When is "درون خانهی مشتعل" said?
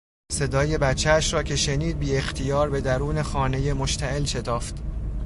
2.81-4.23